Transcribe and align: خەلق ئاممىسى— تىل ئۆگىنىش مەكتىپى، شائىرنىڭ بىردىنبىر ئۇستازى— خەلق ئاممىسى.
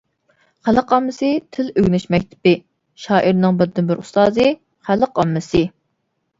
خەلق 0.69 0.93
ئاممىسى— 0.95 1.29
تىل 1.57 1.69
ئۆگىنىش 1.81 2.07
مەكتىپى، 2.15 2.55
شائىرنىڭ 3.05 3.61
بىردىنبىر 3.63 4.05
ئۇستازى— 4.07 4.51
خەلق 4.91 5.25
ئاممىسى. 5.25 5.67